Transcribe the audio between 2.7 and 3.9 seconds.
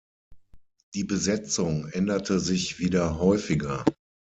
wieder häufiger.